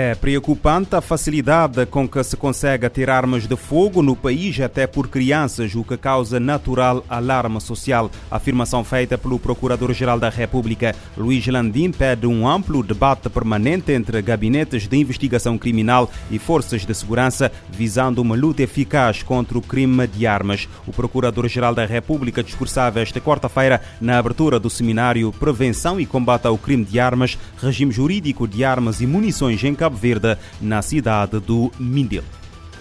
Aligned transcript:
É 0.00 0.14
preocupante 0.14 0.94
a 0.94 1.00
facilidade 1.00 1.84
com 1.86 2.08
que 2.08 2.22
se 2.22 2.36
consegue 2.36 2.88
ter 2.88 3.10
armas 3.10 3.48
de 3.48 3.56
fogo 3.56 4.00
no 4.00 4.14
país, 4.14 4.60
até 4.60 4.86
por 4.86 5.08
crianças, 5.08 5.74
o 5.74 5.82
que 5.82 5.96
causa 5.96 6.38
natural 6.38 7.04
alarme 7.08 7.60
social. 7.60 8.08
Afirmação 8.30 8.84
feita 8.84 9.18
pelo 9.18 9.40
Procurador-Geral 9.40 10.20
da 10.20 10.28
República, 10.28 10.94
Luís 11.16 11.44
Landim, 11.48 11.90
pede 11.90 12.28
um 12.28 12.46
amplo 12.46 12.80
debate 12.84 13.28
permanente 13.28 13.90
entre 13.90 14.22
gabinetes 14.22 14.86
de 14.86 14.96
investigação 14.96 15.58
criminal 15.58 16.08
e 16.30 16.38
forças 16.38 16.86
de 16.86 16.94
segurança, 16.94 17.50
visando 17.68 18.22
uma 18.22 18.36
luta 18.36 18.62
eficaz 18.62 19.24
contra 19.24 19.58
o 19.58 19.62
crime 19.62 20.06
de 20.06 20.28
armas. 20.28 20.68
O 20.86 20.92
Procurador-Geral 20.92 21.74
da 21.74 21.84
República 21.84 22.40
discursava 22.40 23.00
esta 23.00 23.20
quarta-feira 23.20 23.82
na 24.00 24.16
abertura 24.16 24.60
do 24.60 24.70
seminário 24.70 25.32
Prevenção 25.32 25.98
e 25.98 26.06
Combate 26.06 26.46
ao 26.46 26.56
Crime 26.56 26.84
de 26.84 27.00
Armas, 27.00 27.36
Regime 27.60 27.90
Jurídico 27.90 28.46
de 28.46 28.64
Armas 28.64 29.00
e 29.00 29.06
Munições 29.08 29.64
em 29.64 29.74
Cabo 29.74 29.87
Verde, 29.96 30.36
na 30.60 30.82
cidade 30.82 31.40
do 31.40 31.70
Mindelo. 31.78 32.24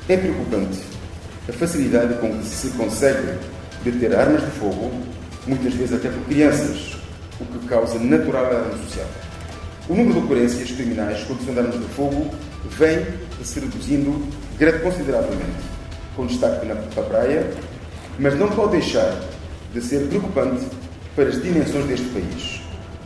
É 0.09 0.17
preocupante 0.17 0.79
a 1.49 1.53
facilidade 1.53 2.13
com 2.15 2.37
que 2.37 2.45
se 2.45 2.69
consegue 2.71 3.37
deter 3.83 4.15
armas 4.15 4.41
de 4.41 4.51
fogo, 4.51 4.91
muitas 5.45 5.73
vezes 5.73 5.93
até 5.93 6.09
por 6.09 6.25
crianças, 6.25 6.97
o 7.39 7.45
que 7.45 7.67
causa 7.67 7.97
natural 7.99 8.45
alarme 8.45 8.83
social. 8.83 9.07
O 9.87 9.95
número 9.95 10.19
de 10.19 10.25
ocorrências 10.25 10.71
criminais 10.71 11.23
com 11.23 11.35
de 11.35 11.49
armas 11.57 11.79
de 11.79 11.87
fogo 11.93 12.29
vem 12.77 13.05
se 13.43 13.59
reduzindo 13.59 14.27
consideravelmente, 14.83 15.63
com 16.15 16.25
destaque 16.25 16.65
na 16.65 16.75
praia, 16.75 17.49
mas 18.19 18.37
não 18.37 18.49
pode 18.49 18.71
deixar 18.71 19.17
de 19.73 19.81
ser 19.81 20.07
preocupante 20.07 20.65
para 21.15 21.29
as 21.29 21.41
dimensões 21.41 21.85
deste 21.85 22.07
país. 22.07 22.61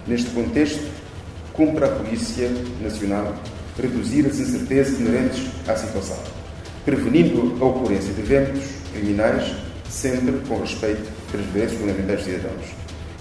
Neste 0.07 0.29
contexto, 0.31 0.83
cumpre 1.53 1.85
a 1.85 1.89
Polícia 1.89 2.49
Nacional 2.81 3.35
reduzir 3.80 4.25
as 4.25 4.39
incertezas 4.39 5.00
inerentes 5.00 5.47
à 5.67 5.75
situação, 5.75 6.17
prevenindo 6.86 7.58
a 7.61 7.66
ocorrência 7.66 8.13
de 8.13 8.22
eventos 8.22 8.63
criminais, 8.94 9.53
sempre 9.89 10.33
com 10.47 10.59
respeito 10.59 11.09
pelos 11.31 11.45
direitos 11.52 11.78
fundamentais 11.78 12.19
dos 12.19 12.25
cidadãos. 12.25 12.66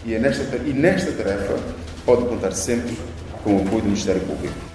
E, 0.05 0.15
é 0.15 0.19
nesta, 0.19 0.57
e 0.57 0.73
nesta 0.73 1.13
tarefa 1.13 1.59
pode 2.05 2.25
contar 2.25 2.53
sempre 2.53 2.97
com 3.45 3.57
o 3.57 3.61
apoio 3.61 3.83
do 3.83 3.89
Ministério 3.89 4.21
Público. 4.23 4.71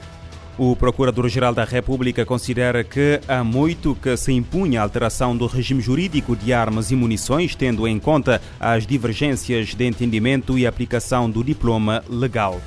O 0.57 0.73
Procurador-Geral 0.73 1.53
da 1.53 1.65
República 1.65 2.25
considera 2.25 2.81
que 2.81 3.19
há 3.27 3.43
muito 3.43 3.93
que 3.93 4.15
se 4.15 4.31
impunha 4.31 4.79
a 4.79 4.83
alteração 4.83 5.35
do 5.35 5.47
regime 5.47 5.81
jurídico 5.81 6.33
de 6.33 6.53
armas 6.53 6.91
e 6.91 6.95
munições, 6.95 7.55
tendo 7.55 7.85
em 7.85 7.99
conta 7.99 8.41
as 8.57 8.87
divergências 8.87 9.75
de 9.75 9.85
entendimento 9.85 10.57
e 10.57 10.65
aplicação 10.65 11.29
do 11.29 11.43
diploma 11.43 12.01
legal. 12.09 12.61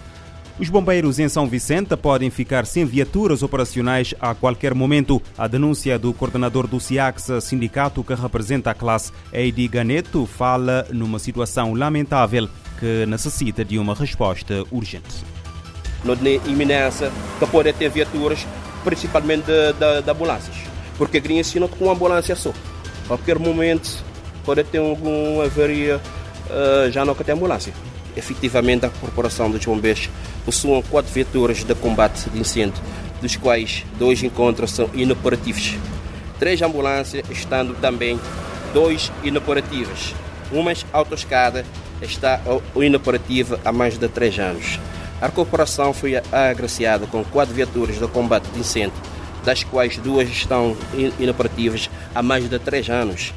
Os 0.58 0.68
bombeiros 0.68 1.20
em 1.20 1.28
São 1.28 1.46
Vicente 1.46 1.96
podem 1.96 2.30
ficar 2.30 2.66
sem 2.66 2.84
viaturas 2.84 3.44
operacionais 3.44 4.12
a 4.20 4.34
qualquer 4.34 4.74
momento. 4.74 5.22
A 5.36 5.46
denúncia 5.46 5.96
do 5.96 6.12
coordenador 6.12 6.66
do 6.66 6.80
CIAX, 6.80 7.28
sindicato 7.42 8.02
que 8.02 8.12
representa 8.12 8.72
a 8.72 8.74
classe, 8.74 9.12
Eidi 9.32 9.68
Ganeto, 9.68 10.26
fala 10.26 10.84
numa 10.90 11.20
situação 11.20 11.74
lamentável 11.74 12.48
que 12.80 13.06
necessita 13.06 13.64
de 13.64 13.78
uma 13.78 13.94
resposta 13.94 14.64
urgente. 14.72 15.24
Não 16.04 16.16
tem 16.16 16.40
iminência 16.44 17.12
que 17.38 17.46
pode 17.46 17.72
ter 17.74 17.88
viaturas, 17.88 18.44
principalmente 18.82 19.46
de, 19.46 20.10
ambulâncias, 20.10 20.56
porque 20.96 21.18
aqui 21.18 21.34
ensina 21.34 21.68
com 21.68 21.88
ambulância 21.88 22.34
só. 22.34 22.50
A 23.04 23.08
qualquer 23.08 23.38
momento 23.38 24.02
pode 24.44 24.64
ter 24.64 24.78
alguma 24.78 25.44
avaria, 25.44 26.00
uh, 26.50 26.90
já 26.90 27.04
não 27.04 27.14
tem 27.14 27.32
ambulância 27.32 27.72
efetivamente 28.18 28.84
a 28.84 28.90
Corporação 28.90 29.50
dos 29.50 29.64
Bombeiros 29.64 30.10
possuem 30.44 30.82
quatro 30.82 31.12
viaturas 31.12 31.64
de 31.64 31.74
combate 31.74 32.28
de 32.28 32.38
incêndio, 32.38 32.82
dos 33.22 33.36
quais 33.36 33.84
dois 33.98 34.22
encontros 34.22 34.72
são 34.72 34.90
inoperativos. 34.92 35.76
Três 36.38 36.60
ambulâncias 36.60 37.24
estando 37.30 37.74
também 37.80 38.20
dois 38.74 39.10
inoperativas. 39.22 40.14
Uma 40.50 40.72
autoescada 40.92 41.64
está 42.02 42.40
inoperativa 42.76 43.60
há 43.64 43.72
mais 43.72 43.98
de 43.98 44.08
três 44.08 44.38
anos. 44.38 44.78
A 45.20 45.28
corporação 45.28 45.92
foi 45.92 46.14
agraciada 46.30 47.06
com 47.06 47.24
quatro 47.24 47.54
viaturas 47.54 47.98
de 47.98 48.06
combate 48.08 48.48
de 48.50 48.60
incêndio, 48.60 48.92
das 49.44 49.64
quais 49.64 49.96
duas 49.96 50.28
estão 50.28 50.76
inoperativas 51.18 51.90
há 52.14 52.22
mais 52.22 52.48
de 52.48 52.58
três 52.58 52.88
anos. 52.88 53.32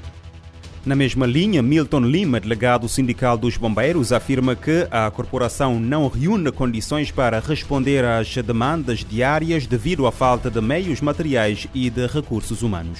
Na 0.83 0.95
mesma 0.95 1.27
linha, 1.27 1.61
Milton 1.61 1.99
Lima, 1.99 2.39
delegado 2.39 2.89
sindical 2.89 3.37
dos 3.37 3.55
bombeiros, 3.55 4.11
afirma 4.11 4.55
que 4.55 4.87
a 4.89 5.11
corporação 5.11 5.79
não 5.79 6.07
reúne 6.07 6.51
condições 6.51 7.11
para 7.11 7.39
responder 7.39 8.03
às 8.03 8.33
demandas 8.37 9.05
diárias 9.05 9.67
devido 9.67 10.07
à 10.07 10.11
falta 10.11 10.49
de 10.49 10.59
meios 10.59 10.99
materiais 10.99 11.67
e 11.71 11.87
de 11.87 12.07
recursos 12.07 12.63
humanos. 12.63 12.99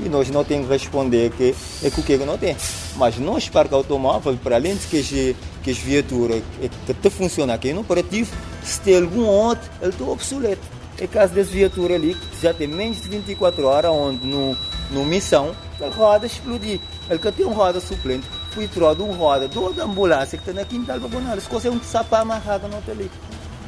E 0.00 0.08
nós 0.08 0.28
não 0.30 0.42
temos 0.42 0.66
que 0.66 0.72
responder 0.72 1.30
que 1.30 1.54
é 1.84 1.90
que 1.90 2.00
o 2.00 2.02
que 2.02 2.16
não 2.16 2.36
tem. 2.36 2.56
Mas 2.96 3.16
nós, 3.16 3.48
parque 3.48 3.72
automóvel, 3.72 4.36
para 4.42 4.56
além 4.56 4.74
de 4.74 4.88
que 4.88 4.98
as, 4.98 5.36
que 5.62 5.70
as 5.70 5.78
viaturas 5.78 6.42
que 6.86 6.94
te 6.94 7.10
funcionam 7.10 7.54
aqui 7.54 7.72
no 7.72 7.82
operativo, 7.82 8.34
se 8.64 8.80
tem 8.80 8.96
algum 8.96 9.26
outro, 9.26 9.70
ele 9.80 9.90
está 9.90 10.04
obsoleto. 10.04 10.62
É 10.98 11.06
caso 11.06 11.32
dessa 11.32 11.50
viatura 11.52 11.94
ali, 11.94 12.14
que 12.14 12.42
já 12.42 12.52
tem 12.52 12.66
menos 12.66 13.00
de 13.00 13.08
24 13.08 13.64
horas, 13.64 13.92
onde 13.92 14.26
no, 14.26 14.56
no 14.90 15.04
missão, 15.04 15.54
a 15.80 15.88
roda 15.94 16.26
explodir. 16.26 16.80
Ele 17.08 17.18
que 17.18 17.32
tem 17.32 17.46
uma 17.46 17.54
roda 17.54 17.80
suplente, 17.80 18.26
fui 18.50 18.68
troado 18.68 19.04
um 19.04 19.12
roda, 19.12 19.48
duas 19.48 19.78
ambulância 19.78 20.38
que 20.38 20.48
está 20.48 20.60
na 20.60 20.66
quintal 20.66 20.98
para 21.00 21.40
Se 21.40 21.48
consegue 21.48 21.76
um 21.76 21.82
sapo 21.82 22.14
amarrado, 22.16 22.68
não 22.68 22.78
está 22.78 22.92
ali. 22.92 23.10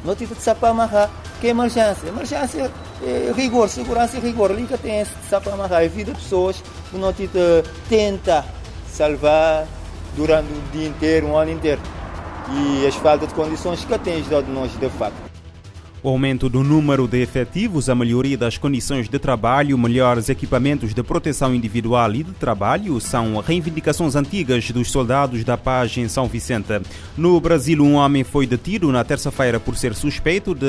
Não 0.03 0.15
tem 0.15 0.27
de 0.27 0.35
sapo 0.35 0.65
amarrar, 0.65 1.09
que 1.39 1.47
é 1.47 1.49
emergência. 1.51 2.07
Emergência 2.07 2.71
é 3.01 3.31
rigor, 3.35 3.69
segurança 3.69 4.17
e 4.17 4.19
rigor. 4.19 4.51
Ali 4.51 4.65
que 4.65 4.77
tem 4.77 4.99
esse 4.99 5.11
sapo 5.29 5.49
amarrar, 5.49 5.83
é 5.83 5.87
vida 5.87 6.11
de 6.11 6.21
pessoas 6.21 6.61
que 6.91 6.97
não 6.97 7.13
te 7.13 7.29
tenta 7.87 8.43
salvar 8.91 9.65
durante 10.15 10.51
o 10.51 10.61
dia 10.73 10.87
inteiro, 10.87 11.27
um 11.27 11.37
ano 11.37 11.51
inteiro. 11.51 11.81
E 12.51 12.85
as 12.85 12.95
faltas 12.95 13.29
de 13.29 13.33
condições 13.33 13.85
que 13.85 13.99
tens 13.99 14.27
de 14.27 14.51
nós 14.51 14.77
de 14.77 14.89
facto. 14.89 15.22
O 16.03 16.09
aumento 16.09 16.49
do 16.49 16.65
número 16.65 17.07
de 17.07 17.21
efetivos, 17.21 17.87
a 17.87 17.95
melhoria 17.95 18.37
das 18.37 18.57
condições 18.57 19.07
de 19.07 19.17
trabalho, 19.17 19.77
melhores 19.77 20.27
equipamentos 20.27 20.93
de 20.93 21.01
proteção 21.01 21.55
individual 21.55 22.13
e 22.13 22.23
de 22.23 22.33
trabalho 22.33 22.99
são 22.99 23.37
reivindicações 23.39 24.13
antigas 24.13 24.69
dos 24.71 24.91
soldados 24.91 25.45
da 25.45 25.57
paz 25.57 25.95
em 25.97 26.09
São 26.09 26.27
Vicente. 26.27 26.81
No 27.15 27.39
Brasil, 27.39 27.81
um 27.81 27.93
homem 27.93 28.25
foi 28.25 28.45
detido 28.45 28.91
na 28.91 29.01
terça-feira 29.05 29.61
por 29.61 29.77
ser 29.77 29.95
suspeito 29.95 30.53
de 30.53 30.65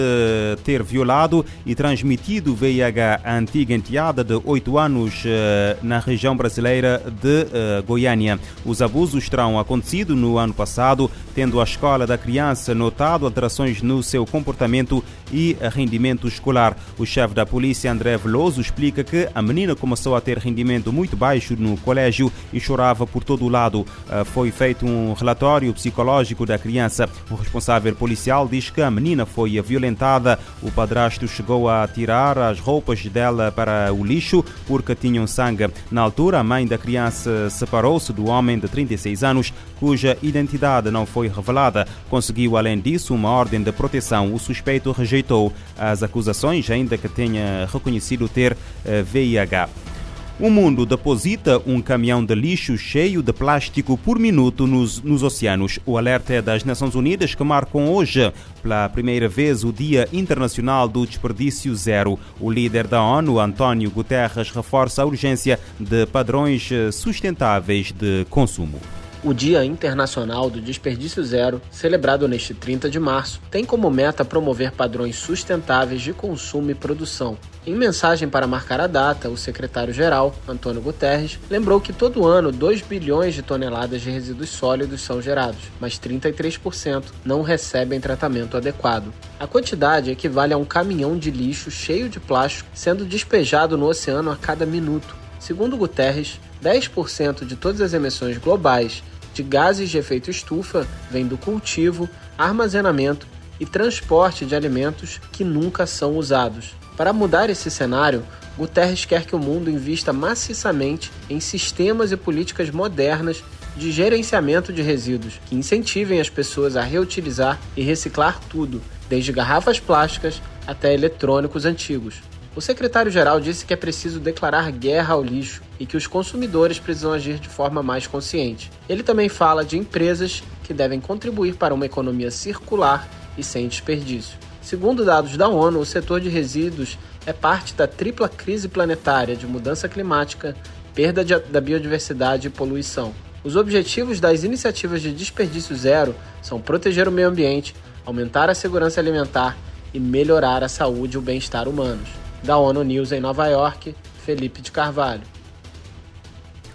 ter 0.62 0.84
violado 0.84 1.44
e 1.66 1.74
transmitido 1.74 2.54
VIH 2.54 3.20
à 3.24 3.36
antiga 3.36 3.74
enteada 3.74 4.22
de 4.22 4.40
8 4.44 4.78
anos 4.78 5.24
eh, 5.26 5.76
na 5.82 5.98
região 5.98 6.36
brasileira 6.36 7.02
de 7.20 7.48
eh, 7.52 7.82
Goiânia. 7.84 8.38
Os 8.64 8.80
abusos 8.80 9.28
terão 9.28 9.58
acontecido 9.58 10.14
no 10.14 10.38
ano 10.38 10.54
passado, 10.54 11.10
tendo 11.34 11.60
a 11.60 11.64
escola 11.64 12.06
da 12.06 12.16
criança 12.16 12.72
notado 12.72 13.26
alterações 13.26 13.82
no 13.82 14.00
seu 14.00 14.24
comportamento 14.24 15.02
e 15.32 15.56
rendimento 15.72 16.28
escolar. 16.28 16.76
O 16.98 17.04
chefe 17.04 17.34
da 17.34 17.44
polícia, 17.44 17.90
André 17.90 18.16
Veloso, 18.16 18.60
explica 18.60 19.02
que 19.02 19.28
a 19.34 19.42
menina 19.42 19.74
começou 19.74 20.14
a 20.14 20.20
ter 20.20 20.38
rendimento 20.38 20.92
muito 20.92 21.16
baixo 21.16 21.56
no 21.58 21.76
colégio 21.78 22.32
e 22.52 22.60
chorava 22.60 23.06
por 23.06 23.24
todo 23.24 23.44
o 23.44 23.48
lado. 23.48 23.86
Ah, 24.08 24.24
foi 24.24 24.50
feito 24.50 24.86
um 24.86 25.12
relatório 25.12 25.72
psicológico 25.72 26.46
da 26.46 26.58
criança. 26.58 27.08
O 27.30 27.34
responsável 27.34 27.94
policial 27.94 28.48
diz 28.48 28.70
que 28.70 28.82
a 28.82 28.90
menina 28.90 29.26
foi 29.26 29.60
violentada. 29.60 30.38
O 30.62 30.70
padrasto 30.70 31.26
chegou 31.26 31.68
a 31.68 31.86
tirar 31.86 32.38
as 32.38 32.60
roupas 32.60 33.04
dela 33.06 33.50
para 33.50 33.92
o 33.92 34.04
lixo 34.04 34.44
porque 34.66 34.94
tinham 34.94 35.26
sangue. 35.26 35.68
Na 35.90 36.02
altura, 36.02 36.38
a 36.38 36.44
mãe 36.44 36.66
da 36.66 36.78
criança 36.78 37.48
separou-se 37.50 38.12
do 38.12 38.26
homem 38.28 38.58
de 38.58 38.68
36 38.68 39.24
anos, 39.24 39.52
cuja 39.78 40.16
identidade 40.22 40.90
não 40.90 41.06
foi 41.06 41.28
revelada. 41.28 41.86
Conseguiu, 42.08 42.56
além 42.56 42.78
disso, 42.78 43.14
uma 43.14 43.30
ordem 43.30 43.62
de 43.62 43.72
proteção. 43.72 44.32
O 44.34 44.38
suspeito 44.38 44.92
rejeitou 44.92 45.13
rejeitou 45.14 45.52
as 45.78 46.02
acusações, 46.02 46.68
ainda 46.70 46.98
que 46.98 47.08
tenha 47.08 47.68
reconhecido 47.72 48.28
ter 48.28 48.56
VIH. 48.84 49.68
Eh, 49.68 49.94
o 50.40 50.50
mundo 50.50 50.84
deposita 50.84 51.62
um 51.64 51.80
caminhão 51.80 52.24
de 52.24 52.34
lixo 52.34 52.76
cheio 52.76 53.22
de 53.22 53.32
plástico 53.32 53.96
por 53.96 54.18
minuto 54.18 54.66
nos, 54.66 55.00
nos, 55.00 55.22
oceanos. 55.22 55.78
O 55.86 55.96
alerta 55.96 56.34
é 56.34 56.42
das 56.42 56.64
Nações 56.64 56.96
Unidas 56.96 57.36
que 57.36 57.44
marcam 57.44 57.88
hoje, 57.88 58.32
pela 58.60 58.88
primeira 58.88 59.28
vez, 59.28 59.62
o 59.62 59.72
Dia 59.72 60.08
Internacional 60.12 60.88
do 60.88 61.06
Desperdício 61.06 61.72
Zero. 61.76 62.18
O 62.40 62.50
líder 62.50 62.88
da 62.88 63.00
ONU, 63.00 63.38
António 63.38 63.92
Guterres, 63.92 64.50
reforça 64.50 65.02
a 65.02 65.06
urgência 65.06 65.60
de 65.78 66.04
padrões 66.06 66.68
eh, 66.72 66.90
sustentáveis 66.90 67.92
de 67.92 68.26
consumo. 68.28 68.80
O 69.24 69.32
Dia 69.32 69.64
Internacional 69.64 70.50
do 70.50 70.60
Desperdício 70.60 71.24
Zero, 71.24 71.62
celebrado 71.70 72.28
neste 72.28 72.52
30 72.52 72.90
de 72.90 73.00
março, 73.00 73.40
tem 73.50 73.64
como 73.64 73.90
meta 73.90 74.22
promover 74.22 74.70
padrões 74.70 75.16
sustentáveis 75.16 76.02
de 76.02 76.12
consumo 76.12 76.70
e 76.70 76.74
produção. 76.74 77.38
Em 77.66 77.74
mensagem 77.74 78.28
para 78.28 78.46
marcar 78.46 78.82
a 78.82 78.86
data, 78.86 79.30
o 79.30 79.36
secretário-geral, 79.38 80.34
Antônio 80.46 80.82
Guterres, 80.82 81.38
lembrou 81.48 81.80
que 81.80 81.90
todo 81.90 82.26
ano 82.26 82.52
2 82.52 82.82
bilhões 82.82 83.32
de 83.32 83.40
toneladas 83.40 84.02
de 84.02 84.10
resíduos 84.10 84.50
sólidos 84.50 85.00
são 85.00 85.22
gerados, 85.22 85.70
mas 85.80 85.98
33% 85.98 87.04
não 87.24 87.40
recebem 87.40 88.02
tratamento 88.02 88.58
adequado. 88.58 89.10
A 89.40 89.46
quantidade 89.46 90.10
equivale 90.10 90.52
a 90.52 90.58
um 90.58 90.66
caminhão 90.66 91.16
de 91.16 91.30
lixo 91.30 91.70
cheio 91.70 92.10
de 92.10 92.20
plástico 92.20 92.68
sendo 92.74 93.06
despejado 93.06 93.78
no 93.78 93.86
oceano 93.86 94.30
a 94.30 94.36
cada 94.36 94.66
minuto. 94.66 95.16
Segundo 95.40 95.78
Guterres, 95.78 96.38
10% 96.62 97.44
de 97.44 97.56
todas 97.56 97.82
as 97.82 97.92
emissões 97.92 98.38
globais 98.38 99.02
de 99.34 99.42
gases 99.42 99.90
de 99.90 99.98
efeito 99.98 100.30
estufa 100.30 100.86
vem 101.10 101.26
do 101.26 101.36
cultivo, 101.36 102.08
armazenamento 102.38 103.26
e 103.60 103.66
transporte 103.66 104.46
de 104.46 104.54
alimentos 104.54 105.20
que 105.32 105.44
nunca 105.44 105.86
são 105.86 106.16
usados. 106.16 106.74
Para 106.96 107.12
mudar 107.12 107.50
esse 107.50 107.70
cenário, 107.70 108.24
Guterres 108.56 109.04
quer 109.04 109.26
que 109.26 109.34
o 109.34 109.38
mundo 109.38 109.68
invista 109.68 110.12
maciçamente 110.12 111.10
em 111.28 111.40
sistemas 111.40 112.12
e 112.12 112.16
políticas 112.16 112.70
modernas 112.70 113.42
de 113.76 113.90
gerenciamento 113.90 114.72
de 114.72 114.80
resíduos 114.80 115.40
que 115.46 115.56
incentivem 115.56 116.20
as 116.20 116.30
pessoas 116.30 116.76
a 116.76 116.82
reutilizar 116.82 117.58
e 117.76 117.82
reciclar 117.82 118.38
tudo, 118.48 118.80
desde 119.08 119.32
garrafas 119.32 119.80
plásticas 119.80 120.40
até 120.64 120.94
eletrônicos 120.94 121.64
antigos. 121.64 122.22
O 122.56 122.60
secretário-geral 122.60 123.40
disse 123.40 123.66
que 123.66 123.74
é 123.74 123.76
preciso 123.76 124.20
declarar 124.20 124.70
guerra 124.70 125.14
ao 125.14 125.24
lixo 125.24 125.60
e 125.78 125.84
que 125.84 125.96
os 125.96 126.06
consumidores 126.06 126.78
precisam 126.78 127.12
agir 127.12 127.40
de 127.40 127.48
forma 127.48 127.82
mais 127.82 128.06
consciente. 128.06 128.70
Ele 128.88 129.02
também 129.02 129.28
fala 129.28 129.64
de 129.64 129.76
empresas 129.76 130.40
que 130.62 130.72
devem 130.72 131.00
contribuir 131.00 131.56
para 131.56 131.74
uma 131.74 131.84
economia 131.84 132.30
circular 132.30 133.08
e 133.36 133.42
sem 133.42 133.66
desperdício. 133.66 134.38
Segundo 134.62 135.04
dados 135.04 135.36
da 135.36 135.48
ONU, 135.48 135.80
o 135.80 135.84
setor 135.84 136.20
de 136.20 136.28
resíduos 136.28 136.96
é 137.26 137.32
parte 137.32 137.74
da 137.74 137.88
tripla 137.88 138.28
crise 138.28 138.68
planetária 138.68 139.34
de 139.34 139.48
mudança 139.48 139.88
climática, 139.88 140.54
perda 140.94 141.24
de, 141.24 141.36
da 141.36 141.60
biodiversidade 141.60 142.46
e 142.46 142.50
poluição. 142.50 143.12
Os 143.42 143.56
objetivos 143.56 144.20
das 144.20 144.44
iniciativas 144.44 145.02
de 145.02 145.12
desperdício 145.12 145.74
zero 145.74 146.14
são 146.40 146.60
proteger 146.60 147.08
o 147.08 147.12
meio 147.12 147.28
ambiente, 147.28 147.74
aumentar 148.06 148.48
a 148.48 148.54
segurança 148.54 149.00
alimentar 149.00 149.56
e 149.92 149.98
melhorar 149.98 150.62
a 150.62 150.68
saúde 150.68 151.16
e 151.16 151.18
o 151.18 151.22
bem-estar 151.22 151.68
humanos 151.68 152.23
da 152.44 152.58
ONU 152.58 152.84
News 152.84 153.10
em 153.10 153.20
Nova 153.20 153.46
York, 153.48 153.94
Felipe 154.24 154.60
de 154.60 154.70
Carvalho. 154.70 155.22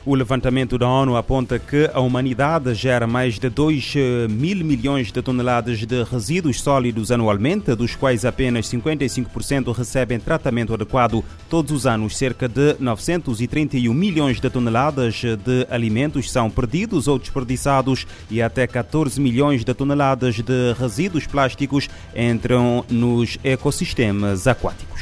O 0.05 0.15
levantamento 0.15 0.77
da 0.77 0.87
ONU 0.87 1.15
aponta 1.17 1.59
que 1.59 1.89
a 1.93 1.99
humanidade 1.99 2.73
gera 2.73 3.05
mais 3.05 3.37
de 3.37 3.49
2 3.49 3.93
eh, 3.95 4.27
mil 4.29 4.65
milhões 4.65 5.11
de 5.11 5.21
toneladas 5.21 5.85
de 5.85 6.03
resíduos 6.03 6.61
sólidos 6.61 7.11
anualmente, 7.11 7.75
dos 7.75 7.95
quais 7.95 8.23
apenas 8.23 8.65
55% 8.67 9.75
recebem 9.75 10.17
tratamento 10.19 10.73
adequado. 10.73 11.23
Todos 11.49 11.71
os 11.71 11.85
anos, 11.85 12.17
cerca 12.17 12.47
de 12.47 12.75
931 12.79 13.93
milhões 13.93 14.39
de 14.39 14.49
toneladas 14.49 15.21
de 15.21 15.67
alimentos 15.69 16.31
são 16.31 16.49
perdidos 16.49 17.07
ou 17.07 17.19
desperdiçados 17.19 18.07
e 18.31 18.41
até 18.41 18.65
14 18.65 19.19
milhões 19.19 19.65
de 19.65 19.73
toneladas 19.73 20.35
de 20.35 20.73
resíduos 20.79 21.27
plásticos 21.27 21.89
entram 22.15 22.85
nos 22.89 23.37
ecossistemas 23.43 24.47
aquáticos. 24.47 25.01